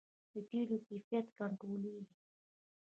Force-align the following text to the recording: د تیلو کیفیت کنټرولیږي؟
د 0.33 0.33
تیلو 0.49 0.77
کیفیت 0.87 1.25
کنټرولیږي؟ 1.39 2.15